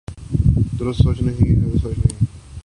درست 0.79 1.01
سوچ 1.03 1.21
نہیں۔ 1.21 1.61